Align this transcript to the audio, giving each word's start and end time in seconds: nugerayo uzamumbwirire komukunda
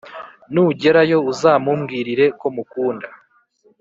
nugerayo 0.53 1.17
uzamumbwirire 1.31 2.25
komukunda 2.41 3.07